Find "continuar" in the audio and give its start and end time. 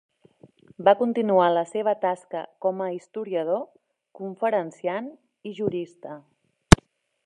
1.01-1.49